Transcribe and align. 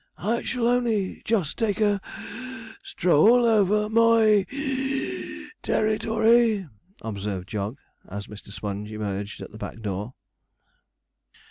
'I 0.17 0.41
shall 0.41 0.67
only 0.67 1.21
just 1.25 1.59
take 1.59 1.79
a 1.79 2.01
(puff) 2.03 2.79
stroll 2.81 3.45
over 3.45 3.87
moy 3.87 4.47
(wheeze) 4.51 5.51
ter 5.61 5.85
ri 5.85 5.99
to 5.99 6.17
ry,' 6.17 6.67
observed 7.03 7.47
Jog, 7.47 7.77
as 8.07 8.25
Mr. 8.25 8.51
Sponge 8.51 8.91
emerged 8.91 9.43
at 9.43 9.51
the 9.51 9.59
back 9.59 9.79
door. 9.83 10.15